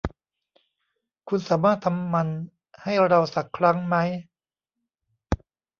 [1.27, 2.27] คุณสามารถทำมัน
[2.83, 4.09] ให้เราสักครั้งมั้ย